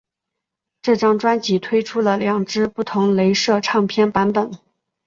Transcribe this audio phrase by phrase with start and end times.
[0.81, 4.49] 这张专辑推出了两只不同雷射唱片版本。